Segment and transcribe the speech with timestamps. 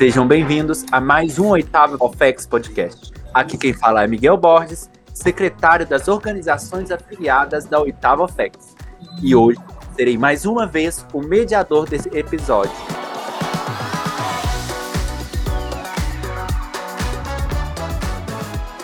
[0.00, 3.12] Sejam bem-vindos a mais um oitavo OFEX Podcast.
[3.34, 8.74] Aqui quem fala é Miguel Borges, secretário das organizações afiliadas da oitava OFEX.
[9.22, 9.58] E hoje
[9.94, 12.72] serei mais uma vez o mediador desse episódio.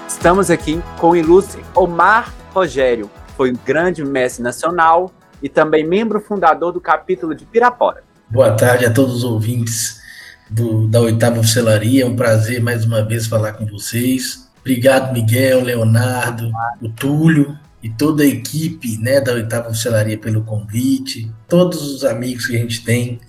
[0.06, 5.10] Estamos aqui com o ilustre Omar Rogério, foi um grande mestre nacional
[5.42, 8.04] e também membro fundador do capítulo de Pirapora.
[8.28, 10.04] Boa tarde a todos os ouvintes
[10.50, 12.04] do, da oitava oficialaria.
[12.04, 14.48] É um prazer mais uma vez falar com vocês.
[14.60, 16.50] Obrigado, Miguel, Leonardo,
[16.82, 22.46] o Túlio e toda a equipe né, da oitava oficialaria pelo convite, todos os amigos
[22.46, 23.20] que a gente tem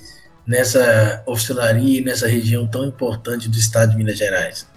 [0.48, 4.68] nessa oficialaria e nessa região tão importante do estado de Minas Gerais.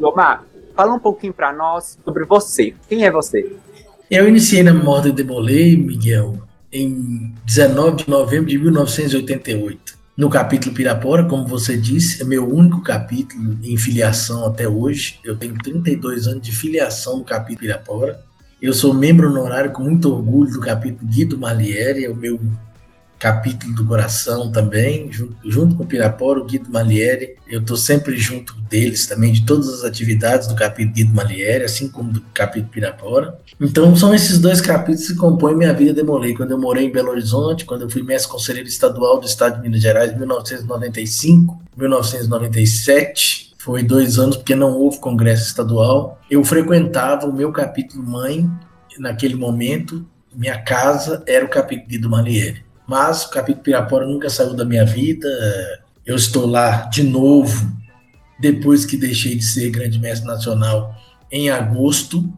[0.00, 2.74] Omar, fala um pouquinho para nós sobre você.
[2.88, 3.54] Quem é você?
[4.10, 6.38] Eu iniciei na Morda de Bolei, Miguel,
[6.72, 12.80] em 19 de novembro de 1988 no capítulo Pirapora, como você disse, é meu único
[12.80, 15.18] capítulo em filiação até hoje.
[15.24, 18.22] Eu tenho 32 anos de filiação no capítulo Pirapora.
[18.60, 22.38] Eu sou membro honorário com muito orgulho do capítulo Guido Malieri, é o meu
[23.22, 27.36] capítulo do coração também, junto, junto com o Pirapora, o Guido Malieri.
[27.46, 31.88] Eu estou sempre junto deles também, de todas as atividades do capítulo Guido Malieri, assim
[31.88, 33.38] como do capítulo Pirapora.
[33.60, 36.34] Então, são esses dois capítulos que compõem minha vida de Molei.
[36.34, 39.62] Quando eu morei em Belo Horizonte, quando eu fui mestre conselheiro estadual do estado de
[39.62, 46.20] Minas Gerais, em 1995, 1997, foi dois anos porque não houve congresso estadual.
[46.28, 48.50] Eu frequentava o meu capítulo mãe,
[48.98, 52.71] naquele momento, minha casa era o capítulo Guido Malieri.
[52.86, 55.28] Mas o capítulo Pirapora nunca saiu da minha vida.
[56.04, 57.70] Eu estou lá de novo,
[58.38, 60.94] depois que deixei de ser grande mestre nacional
[61.30, 62.28] em agosto.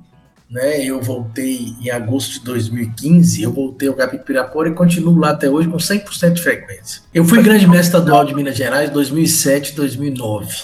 [0.50, 5.30] Né, eu voltei em agosto de 2015, eu voltei ao capítulo Pirapora e continuo lá
[5.30, 7.02] até hoje com 100% de frequência.
[7.12, 10.54] Eu fui grande mestre estadual de Minas Gerais 2007 e 2009.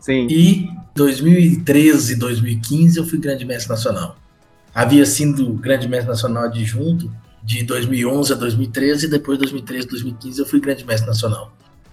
[0.00, 0.26] Sim.
[0.28, 4.16] E 2013 e 2015 eu fui grande mestre nacional.
[4.74, 7.12] Havia sido grande mestre nacional adjunto
[7.46, 11.52] de 2011 a 2013, e depois de 2013 a 2015 eu fui grande mestre nacional.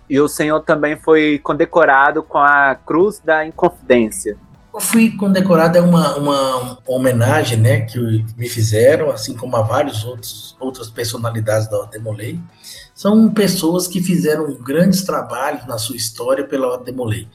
[0.10, 4.36] E o senhor também foi condecorado com a Cruz da Inconfidência.
[4.74, 10.04] Eu fui condecorado, é uma, uma homenagem né, que me fizeram, assim como a vários
[10.04, 12.40] outros outras personalidades da Ordem Molei.
[12.96, 17.28] São pessoas que fizeram grandes trabalhos na sua história pela Ordem Molei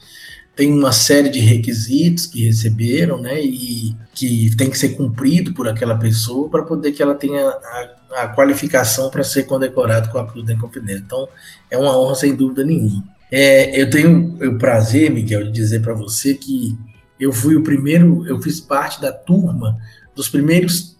[0.59, 5.69] tem uma série de requisitos que receberam, né, e que tem que ser cumprido por
[5.69, 10.27] aquela pessoa para poder que ela tenha a, a qualificação para ser condecorado com a
[10.27, 11.01] Cruz da Inconfidência.
[11.05, 11.29] Então,
[11.71, 13.01] é uma honra sem dúvida nenhuma.
[13.31, 16.77] É, eu tenho o prazer, Miguel, de dizer para você que
[17.17, 19.77] eu fui o primeiro, eu fiz parte da turma
[20.13, 20.97] dos primeiros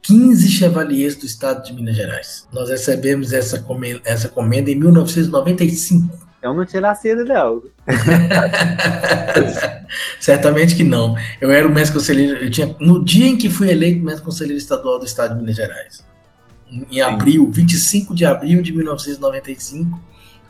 [0.00, 2.48] 15 chevaliers do estado de Minas Gerais.
[2.50, 6.21] Nós recebemos essa comenda, essa comenda em 1995.
[6.42, 7.62] Eu não tinha nascido, não.
[10.18, 11.16] Certamente que não.
[11.40, 12.44] Eu era o mestre conselheiro.
[12.44, 15.54] Eu tinha, no dia em que fui eleito mestre conselheiro estadual do estado de Minas
[15.54, 16.04] Gerais,
[16.90, 20.00] em abril, 25 de abril de 1995,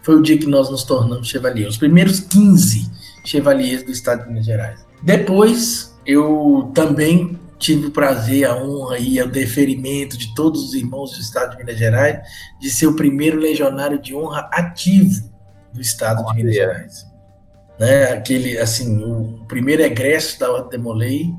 [0.02, 1.68] foi o dia que nós nos tornamos chevalier.
[1.68, 2.90] Os primeiros 15
[3.26, 4.80] chevaliers do estado de Minas Gerais.
[5.02, 11.12] Depois, eu também tive o prazer, a honra e o deferimento de todos os irmãos
[11.12, 12.18] do estado de Minas Gerais
[12.58, 15.31] de ser o primeiro legionário de honra ativo
[15.72, 17.06] do estado de Minas Gerais.
[17.78, 18.12] Né?
[18.12, 21.34] Aquele, assim, o primeiro egresso da Ordem Demolei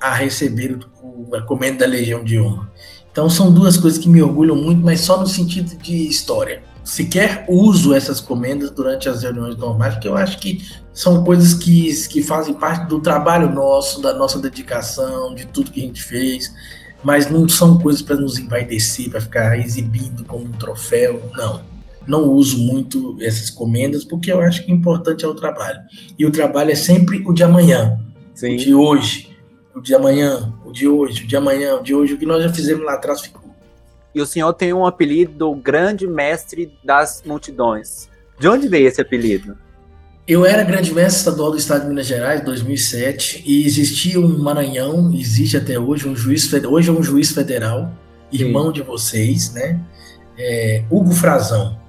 [0.00, 2.70] a receber o, a comenda da Legião de Honra.
[3.10, 6.62] Então são duas coisas que me orgulham muito, mas só no sentido de história.
[6.84, 11.92] Sequer uso essas comendas durante as reuniões normais, porque eu acho que são coisas que,
[12.08, 16.54] que fazem parte do trabalho nosso, da nossa dedicação, de tudo que a gente fez,
[17.02, 21.75] mas não são coisas para nos envaidecer, para ficar exibindo como um troféu, não
[22.06, 25.80] não uso muito essas comendas porque eu acho que o importante é o trabalho.
[26.18, 27.98] E o trabalho é sempre o de amanhã,
[28.34, 28.54] Sim.
[28.54, 29.36] o de hoje,
[29.74, 32.42] o de amanhã, o de hoje, o de amanhã, o de hoje, o que nós
[32.42, 33.42] já fizemos lá atrás ficou.
[34.14, 38.08] E o senhor tem um apelido grande mestre das multidões.
[38.38, 39.56] De onde veio esse apelido?
[40.26, 45.12] Eu era grande mestre estadual do Estado de Minas Gerais, 2007, e existia um Maranhão,
[45.14, 47.92] existe até hoje um juiz, hoje é um juiz federal,
[48.32, 48.72] irmão Sim.
[48.72, 49.80] de vocês, né?
[50.36, 51.85] É, Hugo Frazão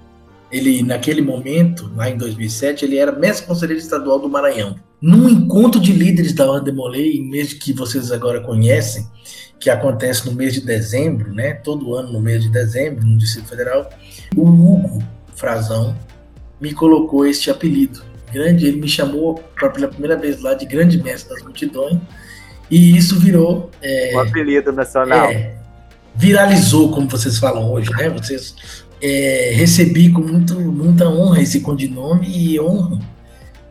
[0.52, 4.76] ele naquele momento, lá em 2007, ele era mestre conselheiro estadual do Maranhão.
[5.02, 9.08] Num encontro de líderes da Ordem Molay, em mês que vocês agora conhecem,
[9.60, 11.54] que acontece no mês de dezembro, né?
[11.54, 13.90] Todo ano no mês de dezembro, no Distrito Federal,
[14.36, 15.04] o Hugo
[15.36, 15.96] Frazão
[16.60, 18.02] me colocou este apelido.
[18.32, 19.36] Grande, ele me chamou
[19.74, 22.00] pela primeira vez lá de grande mestre das multidões,
[22.70, 25.30] e isso virou é, um apelido nacional.
[25.30, 25.56] É,
[26.16, 28.10] viralizou, como vocês falam hoje, né?
[28.10, 28.56] Vocês
[29.02, 33.00] é, recebi com muito, muita honra esse codinome e honro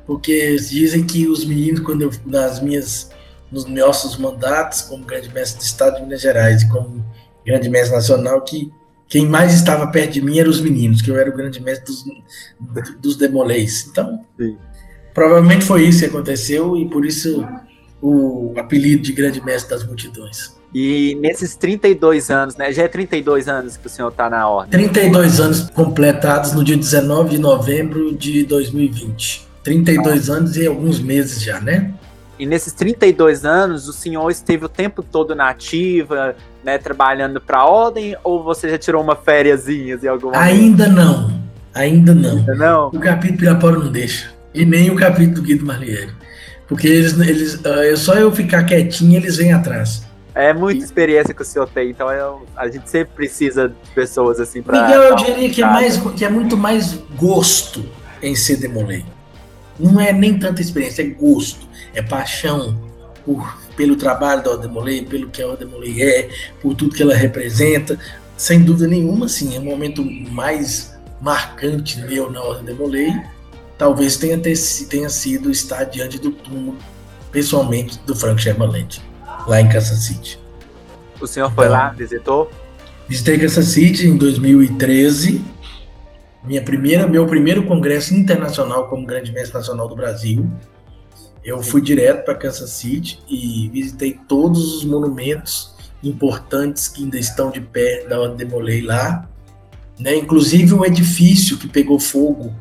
[0.07, 3.11] porque dizem que os meninos, quando eu, nas minhas,
[3.51, 7.05] nos nossos mandatos como grande mestre do Estado de Minas Gerais e como
[7.45, 8.71] grande mestre nacional, que
[9.09, 11.87] quem mais estava perto de mim eram os meninos, que eu era o grande mestre
[11.87, 12.05] dos,
[13.01, 13.87] dos demolês.
[13.91, 14.57] Então, Sim.
[15.13, 17.47] provavelmente foi isso que aconteceu e por isso
[18.01, 20.57] o apelido de grande mestre das multidões.
[20.79, 22.71] E nesses 32 anos, né?
[22.71, 24.73] Já é 32 anos que o senhor está na ordem.
[24.73, 29.49] 32 anos completados no dia 19 de novembro de 2020.
[29.65, 30.35] 32 ah.
[30.35, 31.95] anos e alguns meses já, né?
[32.39, 37.61] E nesses 32 anos, o senhor esteve o tempo todo na ativa, né, trabalhando para
[37.61, 41.41] a ordem, ou você já tirou uma fériasinha em alguma Ainda não.
[41.73, 42.37] Ainda não.
[42.37, 42.89] Ainda não.
[42.89, 44.31] O capítulo Pirapora não deixa.
[44.53, 46.13] E nem o capítulo do Guido Marliere.
[46.69, 50.06] Porque eles, eles, uh, só eu ficar quietinho, eles vêm atrás.
[50.37, 54.39] É muita experiência que o senhor tem, então eu, a gente sempre precisa de pessoas
[54.39, 54.83] assim para.
[54.83, 57.83] Miguel, eu diria que é, mais, que é muito mais gosto
[58.23, 59.03] em ser demolei.
[59.81, 62.79] Não é nem tanta experiência, é gosto, é paixão
[63.25, 66.29] por, pelo trabalho da Odemolei, pelo que a Odemolei é,
[66.61, 67.99] por tudo que ela representa.
[68.37, 73.11] Sem dúvida nenhuma, sim, é o momento mais marcante meu na Ordem Demolei.
[73.79, 74.55] Talvez tenha, ter,
[74.91, 76.77] tenha sido estar diante do túmulo,
[77.33, 78.87] pessoalmente, do Frank Sherman
[79.47, 80.39] lá em Kansas City.
[81.21, 82.51] O senhor foi então, lá, visitou?
[83.09, 85.45] Visitei Kansas City em 2013.
[86.45, 90.49] Minha primeira, meu primeiro congresso internacional como grande mestre nacional do Brasil.
[91.45, 97.51] Eu fui direto para Kansas City e visitei todos os monumentos importantes que ainda estão
[97.51, 99.29] de pé da onde demolei lá.
[99.99, 100.17] Né?
[100.17, 102.53] Inclusive um edifício que pegou fogo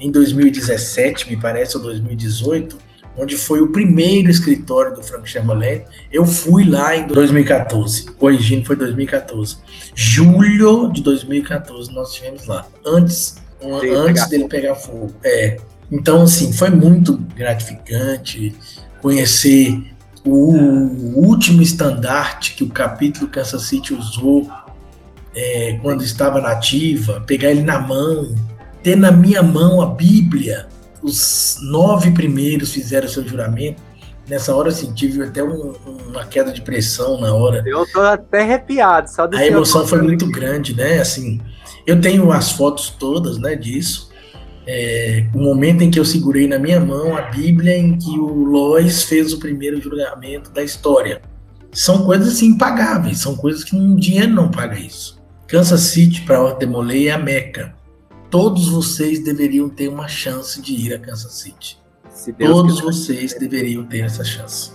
[0.00, 2.78] em 2017, me parece, ou 2018,
[3.18, 5.82] onde foi o primeiro escritório do Frank Chamberlain.
[6.10, 9.56] Eu fui lá em 2014, corrigindo, foi 2014.
[9.94, 12.66] Julho de 2014 nós estivemos lá.
[12.86, 15.12] Antes, antes dele pegar fogo.
[15.24, 15.58] É.
[15.90, 18.54] Então, assim, foi muito gratificante
[19.02, 19.82] conhecer
[20.24, 20.52] o
[21.16, 24.48] último estandarte que o capítulo Kansas City usou
[25.34, 28.34] é, quando estava nativa, pegar ele na mão,
[28.82, 30.68] ter na minha mão a Bíblia
[31.02, 33.82] os nove primeiros fizeram seu juramento.
[34.28, 35.74] Nessa hora, assim, tive até um,
[36.06, 37.62] uma queda de pressão na hora.
[37.66, 41.00] Eu tô até arrepiado, só A emoção foi muito grande, né?
[41.00, 41.40] Assim,
[41.86, 44.10] eu tenho as fotos todas, né, disso.
[44.66, 48.44] É, o momento em que eu segurei na minha mão a Bíblia em que o
[48.44, 51.22] Lois fez o primeiro juramento da história.
[51.72, 55.18] São coisas assim, impagáveis, são coisas que um dinheiro não paga isso.
[55.46, 57.77] Kansas City para Demolei é a Meca
[58.30, 61.78] todos vocês deveriam ter uma chance de ir a Kansas City.
[62.38, 64.72] Todos vocês deveriam ter essa chance.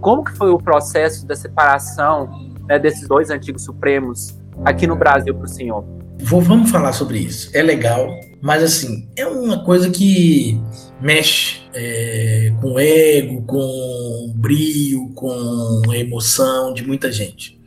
[0.00, 2.30] Como que foi o processo da separação
[2.66, 5.84] né, desses dois antigos supremos aqui no Brasil para o senhor?
[6.20, 7.50] Vou, vamos falar sobre isso.
[7.52, 8.08] É legal,
[8.40, 10.60] mas assim, é uma coisa que
[11.00, 17.60] mexe é, com ego, com brio, com emoção de muita gente.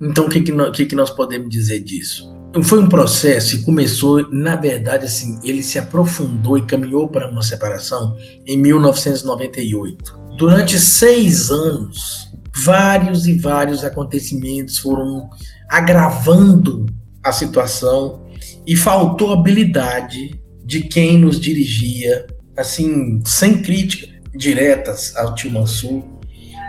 [0.00, 2.28] Então, o que, que, nós, que, que nós podemos dizer disso?
[2.64, 7.42] Foi um processo que começou, na verdade, assim, ele se aprofundou e caminhou para uma
[7.42, 10.20] separação em 1998.
[10.36, 15.30] Durante seis anos, vários e vários acontecimentos foram
[15.68, 16.84] agravando
[17.22, 18.26] a situação
[18.66, 26.02] e faltou habilidade de quem nos dirigia, assim, sem crítica diretas ao tio Mansur.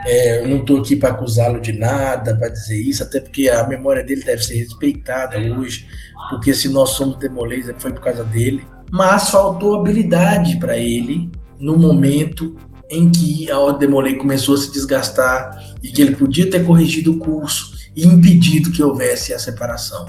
[0.06, 3.66] É, eu não estou aqui para acusá-lo de nada, para dizer isso, até porque a
[3.66, 5.88] memória dele deve ser respeitada hoje,
[6.30, 8.66] porque se nós somos demolês foi por causa dele.
[8.92, 12.56] Mas faltou habilidade para ele no momento
[12.90, 17.18] em que a Demolei começou a se desgastar e que ele podia ter corrigido o
[17.18, 20.06] curso e impedido que houvesse a separação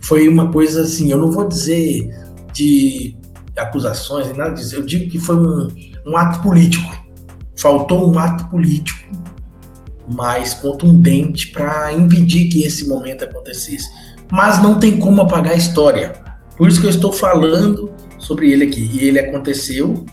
[0.00, 2.08] foi uma coisa assim, eu não vou dizer
[2.52, 3.14] de
[3.58, 5.68] acusações, nem nada disso, eu digo que foi um,
[6.06, 6.90] um ato político.
[7.56, 9.08] Faltou um ato político
[10.08, 13.88] mais contundente para impedir que esse momento acontecesse.
[14.30, 16.14] Mas não tem como apagar a história.
[16.56, 18.90] Por isso que eu estou falando sobre ele aqui.
[18.92, 20.04] E ele aconteceu,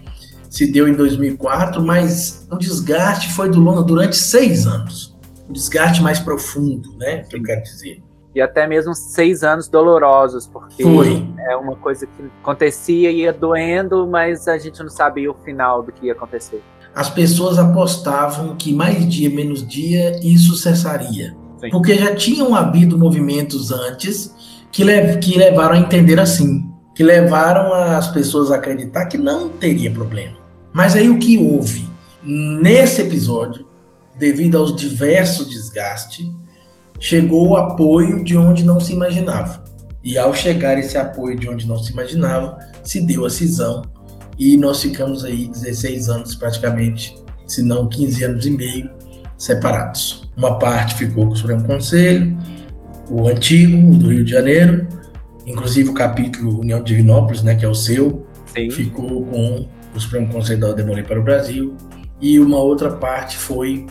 [0.50, 5.16] se deu em 2004, mas o desgaste foi durante seis anos.
[5.48, 7.24] O desgaste mais profundo, né?
[7.30, 8.05] Que eu quero dizer
[8.36, 11.26] e até mesmo seis anos dolorosos, porque Foi.
[11.50, 15.82] é uma coisa que acontecia e ia doendo, mas a gente não sabia o final
[15.82, 16.62] do que ia acontecer.
[16.94, 21.34] As pessoas apostavam que mais dia, menos dia, isso cessaria.
[21.62, 21.70] Sim.
[21.70, 24.36] Porque já tinham havido movimentos antes
[24.70, 29.48] que, lev que levaram a entender assim, que levaram as pessoas a acreditar que não
[29.48, 30.36] teria problema.
[30.74, 31.88] Mas aí o que houve?
[32.22, 33.66] Nesse episódio,
[34.18, 36.28] devido aos diversos desgastes,
[37.00, 39.64] chegou o apoio de onde não se imaginava.
[40.04, 43.82] E ao chegar esse apoio de onde não se imaginava, se deu a cisão
[44.38, 47.16] e nós ficamos aí 16 anos praticamente,
[47.48, 48.90] se não 15 anos e meio,
[49.38, 50.30] separados.
[50.36, 52.38] Uma parte ficou com o Supremo Conselho,
[53.10, 54.88] o antigo, o do Rio de Janeiro,
[55.46, 58.70] inclusive o capítulo União de Divinópolis, né, que é o seu, Sim.
[58.70, 61.76] ficou com o Supremo Conselho da Ordem para o Brasil,
[62.22, 63.86] e uma outra parte foi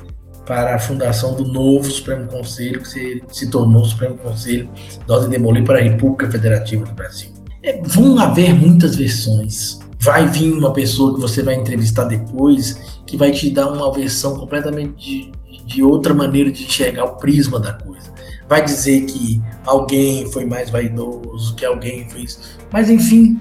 [0.46, 4.68] para a fundação do novo Supremo Conselho, que se, se tornou o Supremo Conselho
[5.06, 7.30] da Ordem de para a República Federativa do Brasil.
[7.62, 9.78] É, vão haver muitas versões.
[9.98, 14.36] Vai vir uma pessoa que você vai entrevistar depois, que vai te dar uma versão
[14.38, 15.32] completamente de,
[15.64, 18.12] de outra maneira de enxergar o prisma da coisa.
[18.46, 22.58] Vai dizer que alguém foi mais vaidoso, que alguém fez.
[22.70, 23.40] Mas, enfim,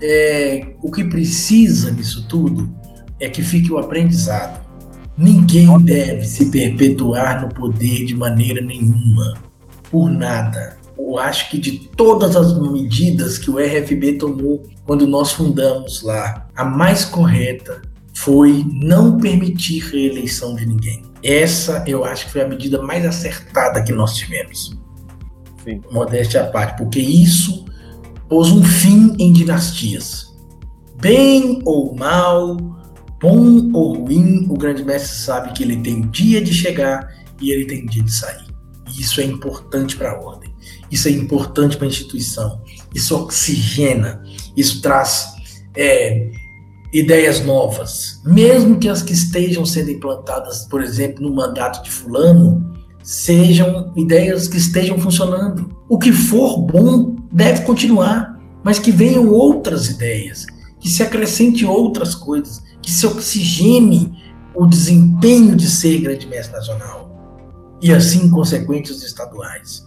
[0.00, 2.72] é, o que precisa nisso tudo
[3.18, 4.67] é que fique o aprendizado
[5.18, 9.34] Ninguém deve se perpetuar no poder de maneira nenhuma,
[9.90, 10.78] por nada.
[10.96, 16.46] Eu acho que de todas as medidas que o RFB tomou quando nós fundamos lá,
[16.54, 17.82] a mais correta
[18.14, 21.02] foi não permitir reeleição de ninguém.
[21.20, 24.78] Essa eu acho que foi a medida mais acertada que nós tivemos.
[25.64, 25.80] Sim.
[25.90, 27.64] Modéstia à parte, porque isso
[28.28, 30.28] pôs um fim em dinastias.
[31.00, 32.56] Bem ou mal,
[33.20, 37.64] Bom ou ruim, o grande mestre sabe que ele tem dia de chegar e ele
[37.64, 38.46] tem dia de sair.
[38.88, 40.52] E isso é importante para a ordem,
[40.90, 42.62] isso é importante para a instituição,
[42.94, 44.22] isso oxigena,
[44.56, 45.32] isso traz
[45.76, 46.30] é,
[46.92, 52.72] ideias novas, mesmo que as que estejam sendo implantadas, por exemplo, no mandato de Fulano,
[53.02, 55.76] sejam ideias que estejam funcionando.
[55.88, 60.46] O que for bom deve continuar, mas que venham outras ideias,
[60.80, 64.18] que se acrescente outras coisas que se oxigene
[64.54, 67.10] o desempenho de ser grande mestre nacional
[67.82, 69.86] e assim consequente os estaduais.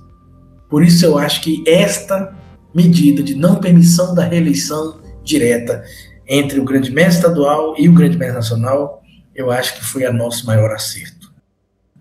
[0.69, 2.37] Por isso eu acho que esta
[2.71, 5.83] medida de não permissão da reeleição direta
[6.27, 9.01] entre o grande mestre estadual e o grande mestre nacional,
[9.33, 11.33] eu acho que foi a nosso maior acerto.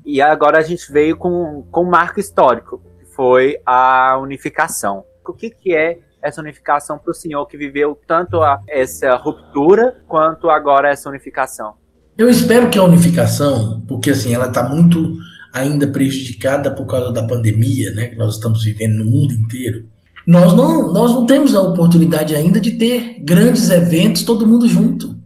[0.04, 5.02] E agora a gente veio com, com um marco histórico, que foi a unificação.
[5.26, 10.02] O que, que é essa unificação para o senhor que viveu tanto a, essa ruptura
[10.06, 11.74] quanto agora essa unificação?
[12.16, 15.16] Eu espero que a unificação, porque assim ela está muito
[15.52, 19.86] ainda prejudicada por causa da pandemia, né, que nós estamos vivendo no mundo inteiro.
[20.26, 25.16] Nós não, nós não temos a oportunidade ainda de ter grandes eventos todo mundo junto.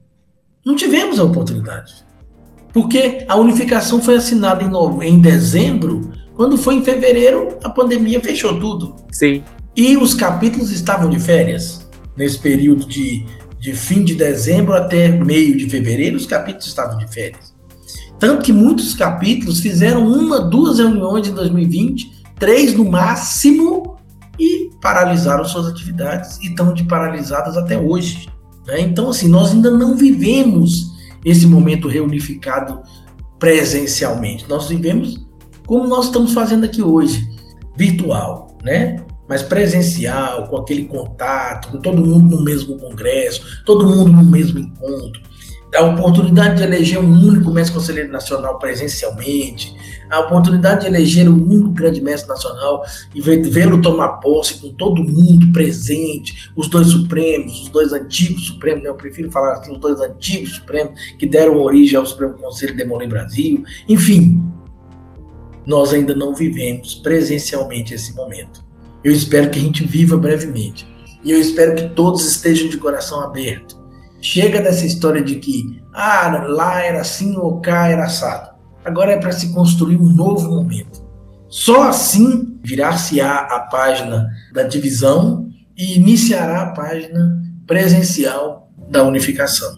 [0.65, 2.05] Não tivemos a oportunidade.
[2.73, 8.59] Porque a unificação foi assinada em, em dezembro, quando foi em fevereiro a pandemia fechou
[8.59, 8.97] tudo.
[9.13, 9.43] Sim.
[9.77, 11.89] E os capítulos estavam de férias.
[12.17, 13.27] Nesse período de,
[13.59, 17.55] de fim de dezembro até meio de fevereiro, os capítulos estavam de férias.
[18.19, 23.97] Tanto que muitos capítulos fizeram uma, duas reuniões em 2020, três no máximo,
[24.39, 28.29] e paralisaram suas atividades e estão de paralisadas até hoje.
[28.67, 28.81] Né?
[28.81, 30.93] Então, assim, nós ainda não vivemos
[31.25, 32.83] esse momento reunificado
[33.39, 34.47] presencialmente.
[34.49, 35.25] Nós vivemos
[35.67, 37.27] como nós estamos fazendo aqui hoje,
[37.77, 39.05] virtual, né?
[39.29, 44.59] Mas presencial, com aquele contato, com todo mundo no mesmo congresso, todo mundo no mesmo
[44.59, 45.21] encontro,
[45.75, 49.75] a oportunidade de eleger um único mestre conselheiro nacional presencialmente,
[50.09, 55.03] a oportunidade de eleger um único grande mestre nacional e vê-lo tomar posse com todo
[55.03, 58.91] mundo presente, os dois supremos, os dois antigos supremos, né?
[58.91, 62.85] eu prefiro falar assim, os dois antigos supremos que deram origem ao Supremo Conselho de
[62.85, 64.43] Molém Brasil, enfim,
[65.67, 68.63] nós ainda não vivemos presencialmente esse momento.
[69.05, 70.89] Eu espero que a gente viva brevemente.
[71.23, 73.79] E eu espero que todos estejam de coração aberto.
[74.23, 78.55] Chega dessa história de que, ah, lá era assim ou cá era assado.
[78.83, 81.05] Agora é para se construir um novo momento.
[81.51, 89.77] Só assim virar-se-á a página da divisão e iniciará a página presencial da unificação.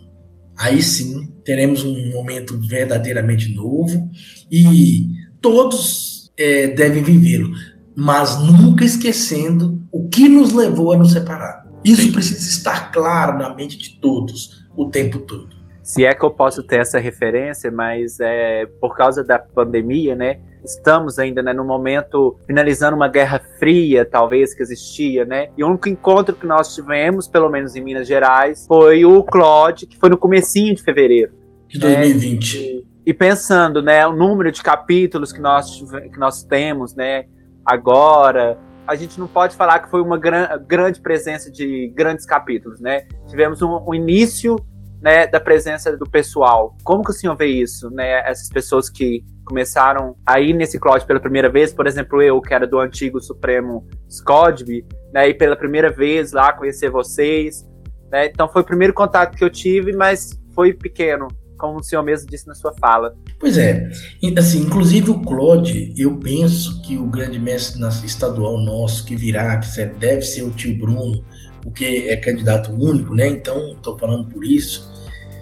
[0.56, 4.08] Aí sim teremos um momento verdadeiramente novo
[4.50, 5.08] e
[5.40, 7.50] todos é, devem vivê-lo
[7.96, 11.66] mas nunca esquecendo o que nos levou a nos separar.
[11.82, 12.12] Isso Sim.
[12.12, 15.56] precisa estar claro na mente de todos o tempo todo.
[15.82, 20.40] Se é que eu posso ter essa referência, mas é, por causa da pandemia, né?
[20.64, 25.48] Estamos ainda né, no momento finalizando uma guerra fria, talvez, que existia, né?
[25.56, 29.86] E o único encontro que nós tivemos, pelo menos em Minas Gerais, foi o Claude,
[29.86, 31.32] que foi no comecinho de fevereiro.
[31.68, 32.58] De 2020.
[32.58, 32.64] Né?
[32.64, 35.80] E, e pensando, né, o número de capítulos que nós,
[36.12, 37.26] que nós temos, né?
[37.66, 38.58] Agora.
[38.86, 43.06] A gente não pode falar que foi uma gran grande presença de grandes capítulos, né?
[43.26, 44.56] Tivemos um, um início
[45.02, 46.76] né, da presença do pessoal.
[46.84, 48.28] Como que o senhor vê isso, né?
[48.28, 52.52] Essas pessoas que começaram a ir nesse cloud pela primeira vez, por exemplo, eu, que
[52.52, 57.64] era do antigo Supremo SCODB, né, e pela primeira vez lá conhecer vocês,
[58.10, 58.26] né?
[58.26, 62.28] Então foi o primeiro contato que eu tive, mas foi pequeno, como o senhor mesmo
[62.28, 63.14] disse na sua fala.
[63.38, 63.90] Pois é,
[64.38, 69.84] assim, inclusive o Claude, eu penso que o grande mestre estadual nosso que virá, que
[69.98, 71.22] deve ser o tio Bruno,
[71.62, 73.28] porque é candidato único, né?
[73.28, 74.90] Então, estou falando por isso.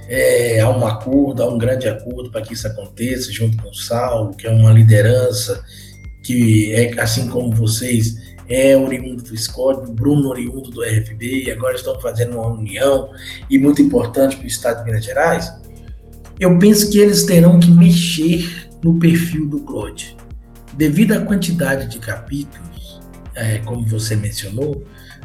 [0.09, 3.75] É, há um acordo, há um grande acordo para que isso aconteça, junto com o
[3.75, 5.65] Saulo, que é uma liderança
[6.23, 8.17] que é assim como vocês,
[8.49, 13.11] é oriundo do SCOD, Bruno oriundo do RFB, e agora estão fazendo uma união,
[13.49, 15.53] e muito importante para o Estado de Minas Gerais,
[16.39, 20.17] eu penso que eles terão que mexer no perfil do Claude.
[20.77, 23.01] Devido à quantidade de capítulos,
[23.35, 24.83] é, como você mencionou,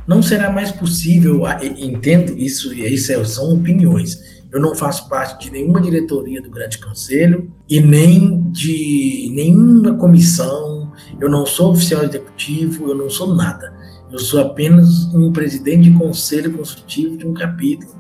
[0.08, 1.44] não será mais possível,
[1.78, 4.42] entendo isso, isso é, são opiniões.
[4.52, 10.92] Eu não faço parte de nenhuma diretoria do Grande Conselho e nem de nenhuma comissão.
[11.20, 13.72] Eu não sou oficial executivo, eu não sou nada.
[14.12, 17.94] Eu sou apenas um presidente de conselho consultivo de um capítulo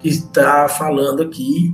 [0.00, 1.72] que está falando aqui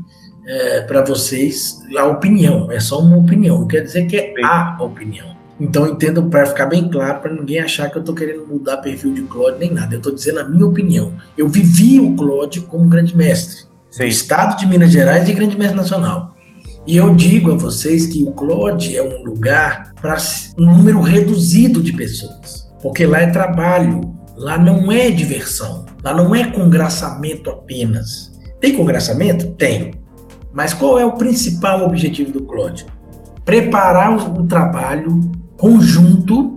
[0.48, 2.72] é, para vocês a opinião.
[2.72, 5.36] É só uma opinião, não quer dizer que é a opinião.
[5.60, 9.12] Então entendo para ficar bem claro, para ninguém achar que eu estou querendo mudar perfil
[9.12, 9.94] de Claude nem nada.
[9.94, 11.12] Eu estou dizendo a minha opinião.
[11.36, 14.04] Eu vivi o Claude como grande mestre Sim.
[14.04, 16.34] do Estado de Minas Gerais e grande mestre nacional.
[16.86, 20.16] E eu digo a vocês que o Claude é um lugar para
[20.56, 24.00] um número reduzido de pessoas, porque lá é trabalho,
[24.36, 28.32] lá não é diversão, lá não é congraçamento apenas.
[28.58, 29.48] Tem congraçamento?
[29.48, 29.92] Tem.
[30.52, 32.86] Mas qual é o principal objetivo do Claude?
[33.44, 36.54] Preparar o, o trabalho conjunto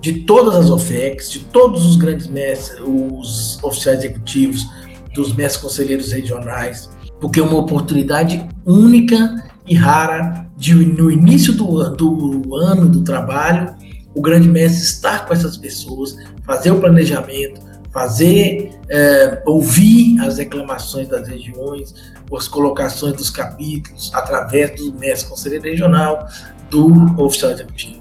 [0.00, 4.66] de todas as OFECs, de todos os grandes mestres, os oficiais executivos,
[5.14, 11.90] dos mestres conselheiros regionais, porque é uma oportunidade única e rara de, no início do,
[11.90, 13.74] do ano do trabalho,
[14.14, 17.60] o grande mestre estar com essas pessoas, fazer o planejamento,
[17.92, 21.94] fazer, é, ouvir as reclamações das regiões,
[22.34, 26.26] as colocações dos capítulos, através do mestre conselheiro regional,
[26.70, 28.00] do oficial executivo.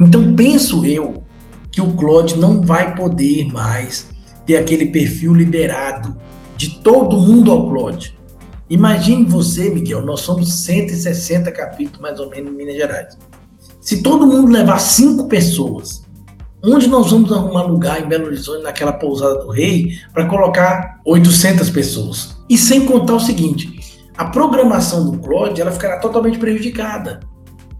[0.00, 1.24] Então, penso eu
[1.70, 4.08] que o Claude não vai poder mais
[4.46, 6.16] ter aquele perfil liderado
[6.56, 8.16] de todo mundo ao Claude.
[8.70, 13.18] Imagine você, Miguel, nós somos 160 capítulos mais ou menos em Minas Gerais.
[13.80, 16.01] Se todo mundo levar cinco pessoas,
[16.64, 21.70] onde nós vamos arrumar lugar em Belo Horizonte, naquela pousada do rei, para colocar 800
[21.70, 22.36] pessoas?
[22.48, 27.20] E sem contar o seguinte, a programação do Claude ela ficará totalmente prejudicada.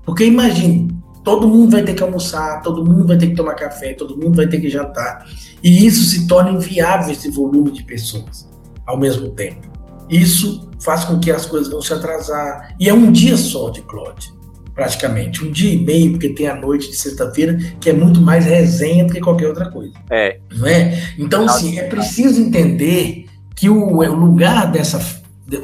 [0.04, 0.88] Porque imagine,
[1.22, 4.36] todo mundo vai ter que almoçar, todo mundo vai ter que tomar café, todo mundo
[4.36, 5.26] vai ter que jantar.
[5.62, 8.48] E isso se torna inviável esse volume de pessoas
[8.86, 9.70] ao mesmo tempo.
[10.10, 12.74] Isso faz com que as coisas vão se atrasar.
[12.78, 14.32] E é um dia só de Claude,
[14.74, 15.44] praticamente.
[15.44, 19.04] Um dia e meio, porque tem a noite de sexta-feira, que é muito mais resenha
[19.04, 19.94] do que qualquer outra coisa.
[20.10, 20.38] É.
[20.56, 21.14] Não é?
[21.18, 25.00] Então, sim, é preciso entender que o, o lugar dessa,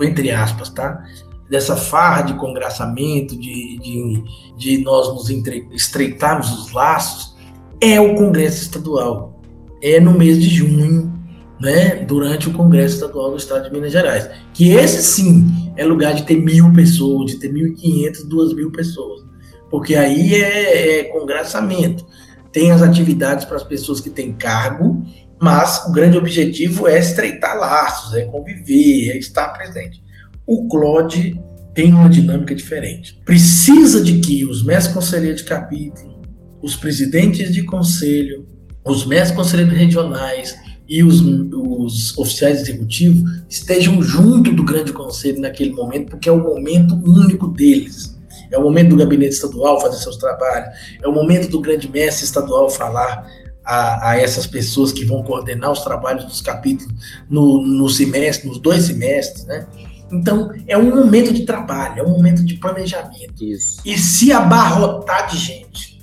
[0.03, 1.03] entre aspas, tá?
[1.49, 4.25] dessa farra de congraçamento, de, de,
[4.57, 7.37] de nós nos entre, estreitarmos os laços,
[7.81, 9.41] é o Congresso Estadual.
[9.83, 11.18] É no mês de junho,
[11.61, 14.29] né, durante o Congresso Estadual do Estado de Minas Gerais.
[14.55, 18.55] Que esse sim é lugar de ter mil pessoas, de ter mil e quinhentas, duas
[18.55, 19.23] mil pessoas.
[19.71, 22.07] Porque aí é, é congraçamento.
[22.53, 25.03] Tem as atividades para as pessoas que têm cargo,
[25.41, 30.03] mas o grande objetivo é estreitar laços, é conviver, é estar presente
[30.49, 31.39] o Claude
[31.75, 33.21] tem uma dinâmica diferente.
[33.23, 36.23] Precisa de que os mestres conselheiros de capítulo,
[36.63, 38.47] os presidentes de conselho,
[38.83, 40.57] os mestres conselheiros regionais
[40.89, 41.21] e os,
[41.53, 47.49] os oficiais executivos estejam junto do grande conselho naquele momento, porque é o momento único
[47.49, 48.17] deles.
[48.51, 50.69] É o momento do gabinete estadual fazer seus trabalhos,
[51.03, 53.27] é o momento do grande mestre estadual falar
[53.63, 56.95] a, a, essas pessoas que vão coordenar os trabalhos dos capítulos
[57.29, 59.67] no, no semestre, nos dois semestres, né?
[60.11, 63.45] Então, é um momento de trabalho, é um momento de planejamento.
[63.45, 63.83] Isso.
[63.85, 66.03] E se abarrotar de gente,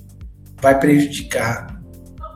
[0.61, 1.74] vai prejudicar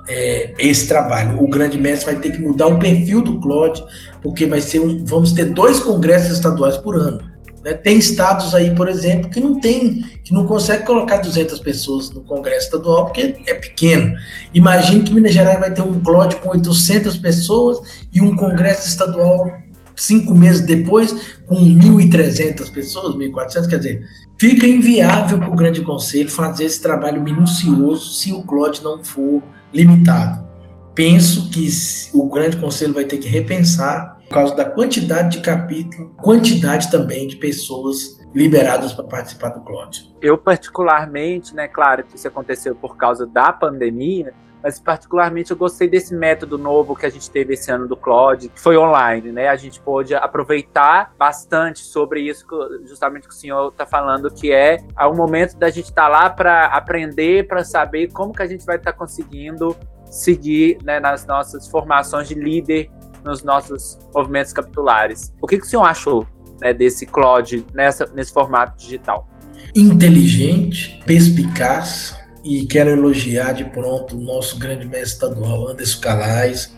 [0.09, 1.41] é, esse trabalho.
[1.41, 3.83] O grande mestre vai ter que mudar o perfil do Claude,
[4.21, 7.21] porque vai ser um, vamos ter dois congressos estaduais por ano.
[7.63, 7.73] Né?
[7.73, 12.21] Tem estados aí, por exemplo, que não tem, que não consegue colocar 200 pessoas no
[12.21, 14.15] congresso estadual porque é pequeno.
[14.53, 17.79] Imagine que Minas Gerais vai ter um Claude com 800 pessoas
[18.11, 19.51] e um congresso estadual
[19.95, 24.05] cinco meses depois, com 1.300 pessoas, 1.400, quer dizer,
[24.37, 29.43] fica inviável para o Grande Conselho fazer esse trabalho minucioso se o Claude não for
[29.73, 30.47] limitado.
[30.95, 31.65] penso que
[32.13, 37.25] o Grande Conselho vai ter que repensar por causa da quantidade de capítulo, quantidade também
[37.25, 40.13] de pessoas liberadas para participar do CLOD.
[40.21, 45.87] Eu particularmente, né, claro que isso aconteceu por causa da pandemia, mas particularmente eu gostei
[45.87, 49.47] desse método novo que a gente teve esse ano do Claude, que foi online, né?
[49.47, 52.45] A gente pôde aproveitar bastante sobre isso,
[52.85, 56.29] justamente que o senhor está falando, que é o momento da gente estar tá lá
[56.29, 61.25] para aprender, para saber como que a gente vai estar tá conseguindo seguir né, nas
[61.25, 62.89] nossas formações de líder,
[63.23, 65.33] nos nossos movimentos capitulares.
[65.41, 66.27] O que, que o senhor achou
[66.59, 69.27] né, desse Claude nessa, nesse formato digital?
[69.75, 76.73] Inteligente, perspicaz, e quero elogiar de pronto o nosso grande mestre estadual, Anderson Calais,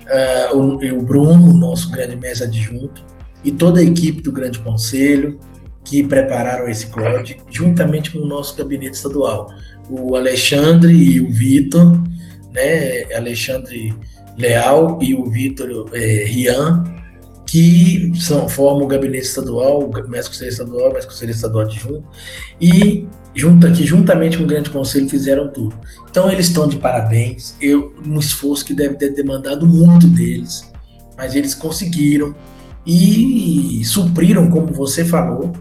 [0.52, 3.04] uh, o, o Bruno, nosso grande mestre adjunto,
[3.44, 5.40] e toda a equipe do Grande Conselho
[5.84, 9.50] que prepararam esse CLOD, juntamente com o nosso gabinete estadual.
[9.90, 12.02] O Alexandre e o Vitor,
[12.54, 13.94] né, Alexandre
[14.38, 16.84] Leal e o Vitor é, Rian,
[17.46, 22.06] que são, formam o gabinete estadual, o mestre conselheiro estadual, o mestre conselheiro estadual adjunto,
[22.62, 25.76] e junta que juntamente com o grande conselho fizeram tudo.
[26.10, 27.56] Então eles estão de parabéns.
[27.62, 30.70] Eu um esforço que deve ter demandado muito deles,
[31.18, 32.36] mas eles conseguiram
[32.86, 35.54] e supriram, como você falou,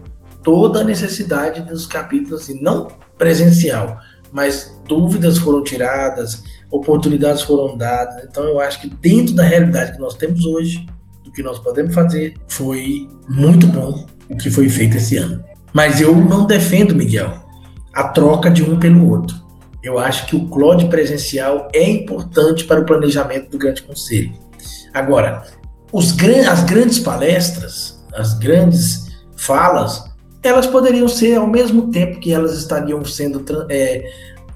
[0.43, 3.99] toda a necessidade dos capítulos, assim, não presencial,
[4.31, 8.23] mas dúvidas foram tiradas, oportunidades foram dadas.
[8.23, 10.85] Então eu acho que dentro da realidade que nós temos hoje,
[11.23, 15.43] do que nós podemos fazer, foi muito bom o que foi feito esse ano.
[15.73, 17.40] Mas eu não defendo, Miguel,
[17.93, 19.35] a troca de um pelo outro.
[19.83, 24.31] Eu acho que o CLOD presencial é importante para o planejamento do Grande Conselho.
[24.93, 25.43] Agora,
[25.91, 26.15] os,
[26.47, 30.03] as grandes palestras, as grandes falas,
[30.43, 34.03] elas poderiam ser ao mesmo tempo que elas estariam sendo é,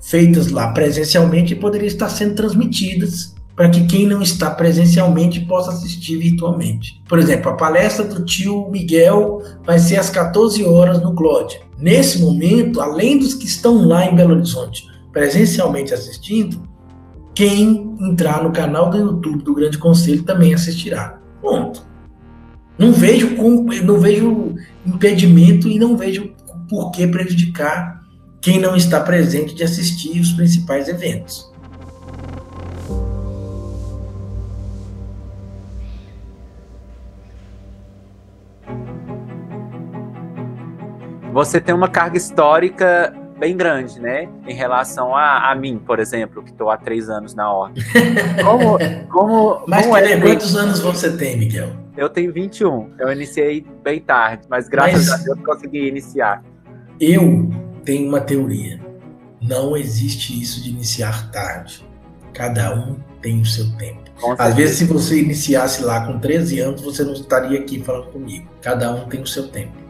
[0.02, 5.72] feitas lá presencialmente e poderiam estar sendo transmitidas para que quem não está presencialmente possa
[5.72, 7.02] assistir virtualmente.
[7.08, 11.62] Por exemplo, a palestra do tio Miguel vai ser às 14 horas no Clódia.
[11.80, 16.62] Nesse momento, além dos que estão lá em Belo Horizonte presencialmente assistindo,
[17.34, 21.20] quem entrar no canal do YouTube do Grande Conselho também assistirá.
[21.42, 21.86] Ponto.
[22.78, 23.30] Não vejo,
[23.84, 26.34] não vejo impedimento e não vejo
[26.70, 28.02] por que prejudicar
[28.42, 31.52] quem não está presente de assistir os principais eventos.
[41.36, 44.30] Você tem uma carga histórica bem grande, né?
[44.48, 47.84] Em relação a, a mim, por exemplo, que estou há três anos na ordem.
[48.42, 48.78] Como,
[49.10, 51.76] como, mas como é, quantos anos você tem, Miguel?
[51.98, 52.92] Eu tenho 21.
[52.98, 56.42] Eu iniciei bem tarde, mas graças mas a Deus consegui iniciar.
[57.02, 57.50] Eu
[57.84, 58.80] tenho uma teoria.
[59.42, 61.86] Não existe isso de iniciar tarde.
[62.34, 64.06] Cada um tem o seu tempo.
[64.38, 68.48] Às vezes, se você iniciasse lá com 13 anos, você não estaria aqui falando comigo.
[68.62, 69.85] Cada um tem o seu tempo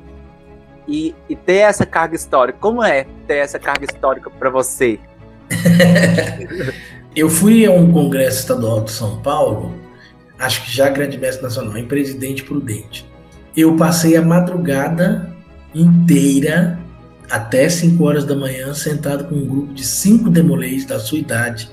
[0.88, 2.58] e, e ter essa carga histórica.
[2.60, 5.00] Como é ter essa carga histórica para você?
[7.16, 9.74] eu fui a um congresso estadual de São Paulo,
[10.40, 13.10] acho que já grande mestre nacional, em Presidente Prudente.
[13.56, 15.34] Eu passei a madrugada
[15.74, 16.80] inteira
[17.30, 21.70] até 5 horas da manhã sentado com um grupo de cinco demolês da sua idade,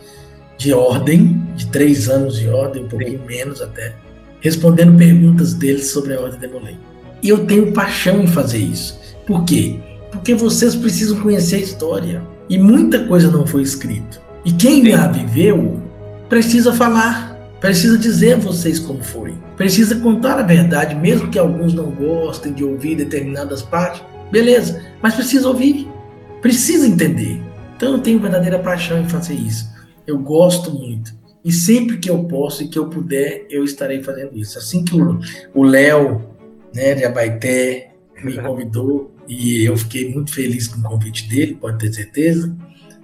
[0.57, 3.27] de ordem, de três anos de ordem, um pouquinho Sim.
[3.27, 3.95] menos até,
[4.41, 6.77] respondendo perguntas deles sobre a ordem demolei.
[7.23, 9.01] E eu tenho paixão em fazer isso.
[9.27, 9.79] Por quê?
[10.11, 12.23] Porque vocês precisam conhecer a história.
[12.49, 14.21] E muita coisa não foi escrita.
[14.45, 15.81] E quem já viveu
[16.29, 19.35] precisa falar, precisa dizer a vocês como foi.
[19.57, 24.03] Precisa contar a verdade, mesmo que alguns não gostem de ouvir determinadas partes.
[24.31, 25.89] Beleza, mas precisa ouvir,
[26.41, 27.41] precisa entender.
[27.77, 29.71] Então eu tenho verdadeira paixão em fazer isso.
[30.07, 31.15] Eu gosto muito.
[31.45, 34.59] E sempre que eu posso e que eu puder, eu estarei fazendo isso.
[34.59, 34.95] Assim que
[35.55, 36.23] o Léo,
[36.75, 41.79] né, de Abaité, me convidou, e eu fiquei muito feliz com o convite dele, pode
[41.79, 42.55] ter certeza.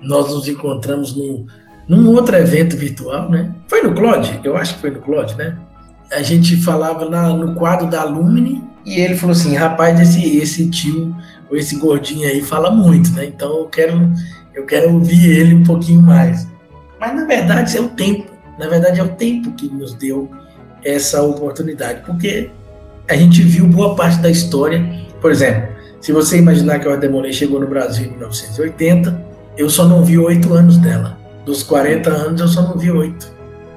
[0.02, 1.46] Nós nos encontramos no,
[1.88, 3.54] num outro evento virtual, né?
[3.66, 4.40] Foi no Claude?
[4.44, 5.56] Eu acho que foi no Claude, né?
[6.12, 10.68] A gente falava na, no quadro da Lumine e ele falou assim: rapaz, esse, esse
[10.70, 11.14] tio,
[11.50, 13.26] ou esse gordinho aí fala muito, né?
[13.26, 14.12] Então eu quero,
[14.54, 16.46] eu quero ouvir ele um pouquinho mais.
[17.00, 20.30] Mas na verdade é o tempo, na verdade é o tempo que nos deu
[20.84, 22.50] essa oportunidade, porque
[23.08, 27.32] a gente viu boa parte da história, por exemplo, se você imaginar que a Ordem
[27.32, 31.18] chegou no Brasil em 1980, eu só não vi oito anos dela.
[31.44, 33.32] Dos 40 anos, eu só não vi oito.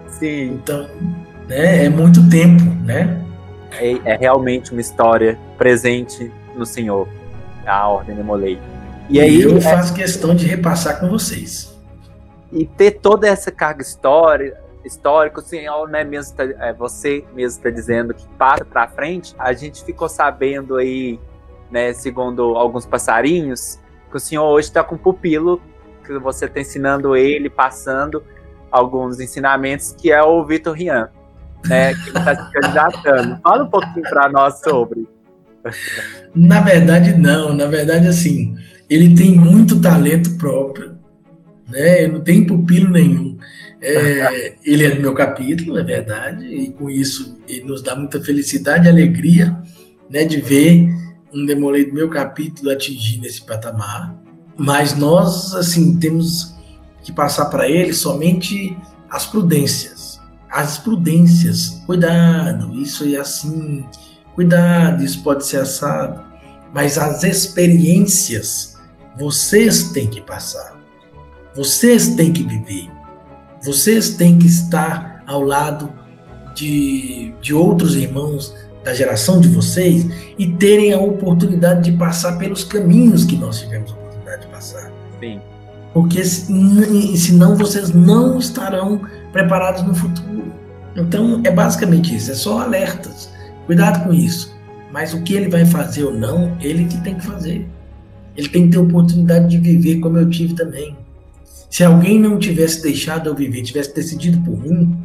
[0.07, 0.53] Sim.
[0.53, 0.87] Então,
[1.47, 3.21] né, é muito tempo, né?
[3.71, 7.07] É, é, realmente uma história presente no Senhor,
[7.65, 8.59] a Ordem de Molay.
[9.09, 9.61] E, e aí, eu é...
[9.61, 11.75] faço questão de repassar com vocês.
[12.51, 17.57] E ter toda essa carga histórica, histórico, o senhor, né, mesmo tá, é, você mesmo
[17.57, 21.19] está dizendo que passa para frente, a gente ficou sabendo aí,
[21.71, 23.79] né, segundo alguns passarinhos,
[24.09, 25.61] que o senhor hoje está com um pupilo,
[26.05, 28.23] que você está ensinando ele, passando
[28.69, 31.09] alguns ensinamentos, que é o Vitor Rian,
[31.65, 33.39] né, que está se candidatando.
[33.43, 35.07] Fala um pouquinho para nós sobre.
[36.35, 37.53] Na verdade, não.
[37.53, 38.55] Na verdade, assim,
[38.89, 40.97] ele tem muito talento próprio,
[41.69, 42.03] né?
[42.03, 43.37] Ele não tem pupilo nenhum.
[43.81, 48.19] É, ele é do meu capítulo, é verdade, e com isso ele nos dá muita
[48.21, 49.55] felicidade e alegria
[50.09, 50.89] né, de ver
[51.33, 54.15] um demolei do meu capítulo atingir nesse patamar.
[54.57, 56.55] Mas nós, assim, temos
[57.03, 58.77] que passar para ele somente
[59.09, 60.19] as prudências.
[60.49, 61.81] As prudências.
[61.85, 63.85] Cuidado, isso é assim.
[64.35, 66.21] Cuidado, isso pode ser assado.
[66.73, 68.71] Mas as experiências
[69.17, 70.79] vocês têm que passar.
[71.55, 72.89] Vocês têm que viver.
[73.61, 75.93] Vocês têm que estar ao lado
[76.55, 82.63] de, de outros irmãos da geração de vocês e terem a oportunidade de passar pelos
[82.63, 84.91] caminhos que nós tivemos a oportunidade de passar.
[85.19, 85.39] Sim.
[85.93, 90.51] Porque senão vocês não estarão preparados no futuro.
[90.95, 93.29] Então é basicamente isso, é só alertas.
[93.65, 94.55] Cuidado com isso.
[94.91, 97.67] Mas o que ele vai fazer ou não, ele que tem que fazer.
[98.35, 100.97] Ele tem que ter oportunidade de viver como eu tive também.
[101.69, 104.97] Se alguém não tivesse deixado eu viver, tivesse decidido por mim,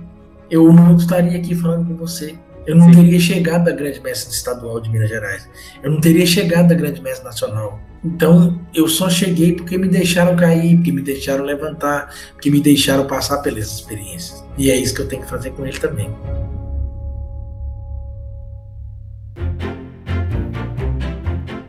[0.50, 2.34] eu não estaria aqui falando com você.
[2.66, 2.96] Eu não Sim.
[2.96, 5.48] teria chegado da grande mestre estadual de Minas Gerais.
[5.83, 7.81] Eu não teria chegado da grande mestre nacional.
[8.05, 13.07] Então, eu só cheguei porque me deixaram cair, porque me deixaram levantar, porque me deixaram
[13.07, 14.44] passar pelas experiências.
[14.59, 16.12] E é isso que eu tenho que fazer com ele também.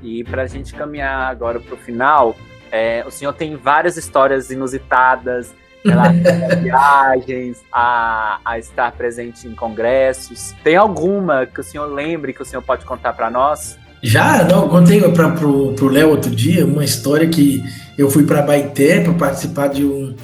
[0.01, 2.35] E para a gente caminhar agora para o final,
[2.71, 5.53] é, o senhor tem várias histórias inusitadas
[5.85, 6.09] a
[6.55, 10.53] viagens, a, a estar presente em congressos.
[10.63, 13.77] Tem alguma que o senhor lembre que o senhor pode contar para nós?
[14.01, 17.63] Já, não, contei para pro Léo outro dia uma história que
[17.97, 20.15] eu fui para Baité para participar de, um,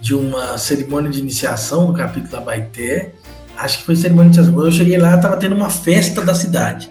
[0.00, 3.12] de uma cerimônia de iniciação no capítulo da Baité.
[3.56, 4.64] Acho que foi cerimônia de iniciação.
[4.64, 6.90] Eu cheguei lá, estava tendo uma festa da cidade.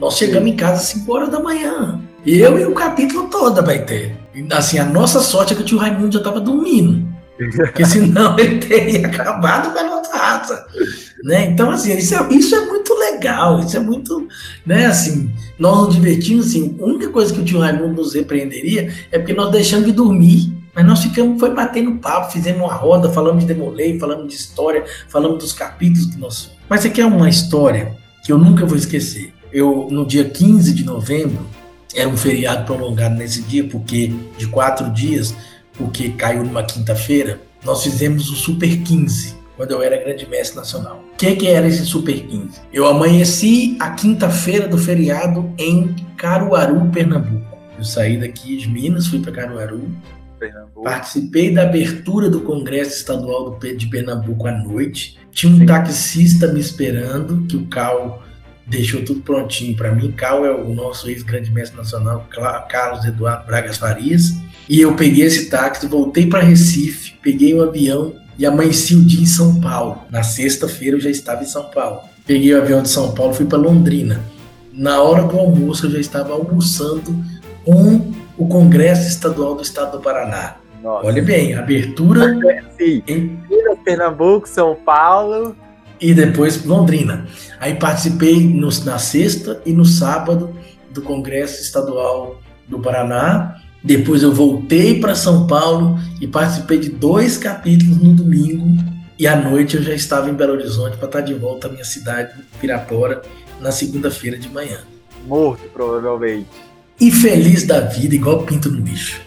[0.00, 2.00] Nós chegamos em casa às 5 horas da manhã.
[2.26, 4.16] Eu e o capítulo todo vai ter.
[4.52, 7.09] Assim, a nossa sorte é que o tio Raimundo já estava dormindo.
[7.48, 10.66] Porque senão ele teria acabado com a nossa raça.
[11.24, 11.46] Né?
[11.46, 14.26] Então, assim, isso é, isso é muito legal, isso é muito,
[14.64, 18.92] né, assim, nós nos divertimos, assim, a única coisa que o tio Raimundo nos repreenderia
[19.12, 23.10] é porque nós deixamos de dormir, mas nós ficamos, foi batendo papo, fizemos uma roda,
[23.10, 26.52] falamos de Demolei, falamos de história, falamos dos capítulos que nós...
[26.68, 29.32] Mas aqui é uma história que eu nunca vou esquecer.
[29.52, 31.44] Eu, no dia 15 de novembro,
[31.94, 35.34] era um feriado prolongado nesse dia, porque de quatro dias,
[35.80, 41.02] porque caiu numa quinta-feira, nós fizemos o Super 15, quando eu era grande mestre nacional.
[41.14, 42.60] O que, que era esse Super 15?
[42.70, 47.58] Eu amanheci a quinta-feira do feriado em Caruaru, Pernambuco.
[47.78, 49.90] Eu saí daqui de Minas, fui para Caruaru,
[50.38, 50.82] Pernambuco.
[50.82, 55.18] Participei da abertura do Congresso Estadual de Pernambuco à noite.
[55.32, 55.66] Tinha um Sim.
[55.66, 58.22] taxista me esperando, que o Cal
[58.70, 60.12] deixou tudo prontinho para mim.
[60.12, 62.26] Cal é o nosso ex-grande mestre nacional,
[62.68, 64.32] Carlos Eduardo Bragas Farias.
[64.68, 69.22] E eu peguei esse táxi, voltei para Recife, peguei um avião e amanheci o dia
[69.22, 70.02] em São Paulo.
[70.08, 72.02] Na sexta-feira eu já estava em São Paulo.
[72.24, 74.24] Peguei o avião de São Paulo, fui para Londrina.
[74.72, 77.12] Na hora do almoço eu já estava almoçando
[77.64, 80.56] com o Congresso Estadual do Estado do Paraná.
[80.80, 81.06] Nossa.
[81.06, 82.38] Olha bem, abertura
[82.78, 83.02] Sim.
[83.06, 83.38] em
[83.84, 85.56] Pernambuco, São Paulo
[86.00, 87.26] e depois Londrina.
[87.58, 90.54] Aí participei no, na sexta e no sábado
[90.90, 93.56] do Congresso Estadual do Paraná.
[93.82, 98.76] Depois eu voltei para São Paulo e participei de dois capítulos no domingo.
[99.18, 101.84] E à noite eu já estava em Belo Horizonte para estar de volta à minha
[101.84, 103.22] cidade, Pirapora,
[103.60, 104.78] na segunda-feira de manhã.
[105.26, 106.48] Morto, provavelmente.
[106.98, 109.20] E feliz da vida, igual pinto no lixo.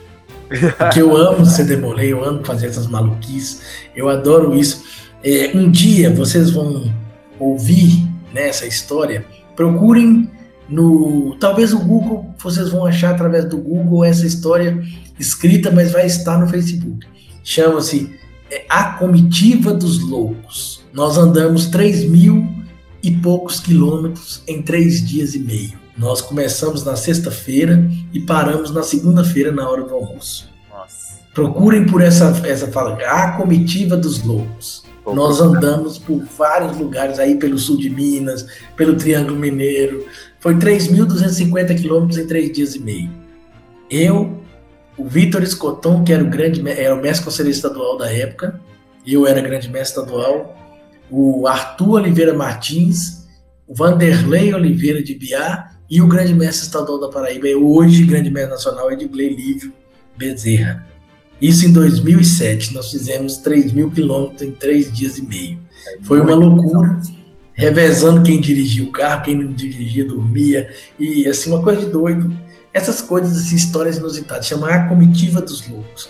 [0.77, 3.61] Porque eu amo ser demolei, eu amo fazer essas maluquices,
[3.95, 4.83] eu adoro isso.
[5.23, 6.93] É, um dia vocês vão
[7.39, 10.29] ouvir nessa história, procurem
[10.67, 11.35] no.
[11.39, 14.83] Talvez o Google, vocês vão achar através do Google essa história
[15.17, 17.07] escrita, mas vai estar no Facebook.
[17.43, 18.13] Chama-se
[18.51, 20.83] é, A Comitiva dos Loucos.
[20.91, 22.47] Nós andamos 3 mil
[23.01, 25.73] e poucos quilômetros em três dias e meio.
[25.97, 30.49] Nós começamos na sexta-feira e paramos na segunda-feira na hora do almoço.
[30.69, 31.19] Nossa.
[31.33, 34.83] Procurem por essa, essa fala, A Comitiva dos Loucos.
[35.05, 40.05] Nós andamos por vários lugares aí pelo sul de Minas, pelo Triângulo Mineiro.
[40.39, 43.09] Foi 3.250 quilômetros em três dias e meio.
[43.89, 44.41] Eu,
[44.97, 48.59] o Vitor Escoton, que era o grande era o mestre conselheiro estadual da época,
[49.05, 50.55] eu era grande mestre estadual,
[51.11, 53.27] o Arthur Oliveira Martins,
[53.67, 58.31] o Vanderlei Oliveira de Biá e o grande mestre estadual da Paraíba, é hoje grande
[58.31, 59.73] mestre nacional, Edgley Lívio
[60.17, 60.92] Bezerra.
[61.43, 65.59] Isso em 2007, nós fizemos 3 mil quilômetros em três dias e meio.
[66.03, 67.01] Foi uma loucura,
[67.51, 72.33] revezando quem dirigia o carro, quem não dirigia, dormia, e assim, uma coisa de doido.
[72.73, 76.09] Essas coisas, assim, histórias inusitadas, chama A Comitiva dos Loucos.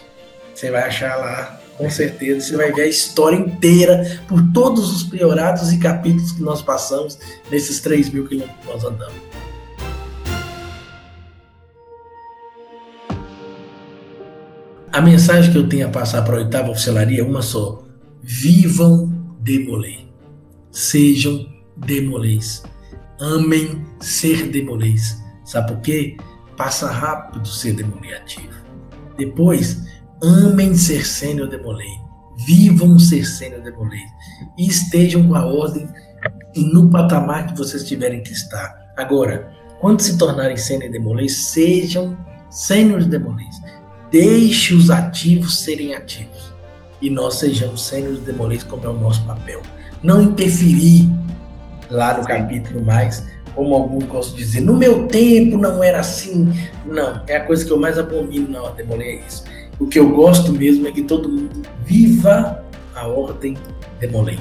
[0.54, 5.02] Você vai achar lá, com certeza, você vai ver a história inteira por todos os
[5.02, 7.18] priorados e capítulos que nós passamos
[7.50, 9.43] nesses 3 mil quilômetros que nós andamos.
[14.94, 17.84] A mensagem que eu tenho a passar para a oitava oficialaria é uma só.
[18.22, 20.08] Vivam demolei.
[20.72, 22.62] Sejam demolês.
[23.20, 25.20] Amem ser demolês.
[25.46, 26.16] Sabe por quê?
[26.56, 28.54] Passa rápido ser demoliativo.
[29.18, 29.84] Depois,
[30.22, 31.90] amem ser sênior demolei.
[32.46, 34.06] Vivam ser sênior demolei.
[34.60, 35.90] E estejam com a ordem
[36.56, 38.94] no patamar que vocês tiverem que estar.
[38.96, 39.52] Agora,
[39.82, 42.16] quando se tornarem sênior demolês, sejam
[42.52, 43.56] sênior demolês.
[44.14, 46.54] Deixe os ativos serem ativos.
[47.02, 49.60] E nós sejamos sênior demolês como é o nosso papel.
[50.04, 51.10] Não interferir
[51.90, 56.54] lá no capítulo mais como alguns gostam de dizer, no meu tempo não era assim.
[56.86, 59.46] Não, é a coisa que eu mais abomino na ordem é isso.
[59.80, 63.58] O que eu gosto mesmo é que todo mundo viva a ordem
[64.00, 64.40] demolei.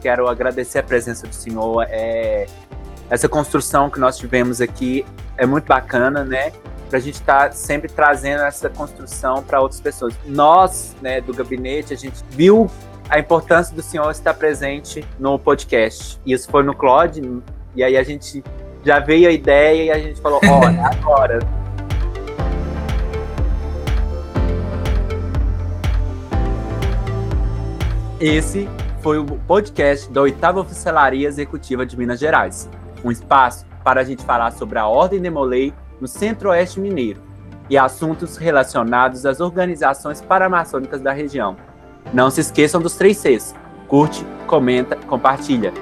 [0.00, 1.86] Quero agradecer a presença do senhor.
[1.88, 2.48] É,
[3.10, 5.04] essa construção que nós tivemos aqui
[5.36, 6.52] é muito bacana, né?
[6.88, 10.14] Para a gente estar tá sempre trazendo essa construção para outras pessoas.
[10.24, 12.70] Nós, né, do gabinete, a gente viu
[13.08, 16.20] a importância do senhor estar presente no podcast.
[16.24, 17.42] Isso foi no Claude,
[17.74, 18.44] e aí a gente
[18.84, 21.40] já veio a ideia e a gente falou: olha, agora.
[28.20, 28.68] Esse
[29.02, 32.68] foi o podcast da oitava oficialaria executiva de Minas Gerais.
[33.04, 37.22] Um espaço para a gente falar sobre a Ordem Demolei no Centro-Oeste Mineiro
[37.68, 41.56] e assuntos relacionados às organizações paramaçônicas da região.
[42.12, 43.54] Não se esqueçam dos três Cs.
[43.86, 45.72] Curte, comenta, compartilha.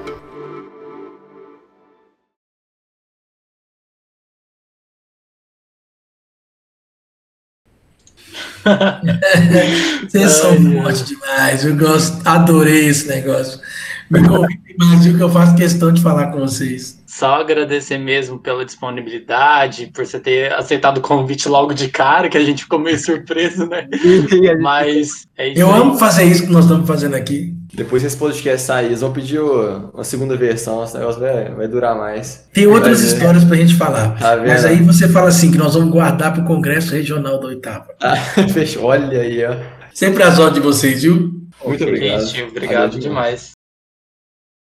[10.07, 11.65] Vocês são fortes demais.
[11.65, 13.59] Eu gosto, adorei esse negócio.
[14.09, 16.99] Me convide mais, que eu faço questão de falar com vocês.
[17.05, 22.37] Só agradecer mesmo pela disponibilidade, por você ter aceitado o convite logo de cara, que
[22.37, 23.87] a gente ficou meio surpreso, né?
[24.61, 25.59] Mas é isso.
[25.59, 25.81] Eu aí.
[25.81, 27.53] amo fazer isso que nós estamos fazendo aqui.
[27.73, 31.67] Depois que esse podcast sair, eles vão pedir uma segunda versão, esse negócio vai, vai
[31.67, 32.47] durar mais.
[32.51, 34.17] Tem outras histórias para a gente falar.
[34.17, 37.47] Tá mas aí você fala assim, que nós vamos guardar para o Congresso Regional da
[37.47, 37.93] Oitava.
[38.01, 38.15] Ah,
[38.51, 38.85] fechou.
[38.85, 39.55] Olha aí, ó.
[39.93, 41.31] Sempre as ordens de vocês, viu?
[41.63, 42.23] Muito obrigado.
[42.49, 43.58] Obrigado demais.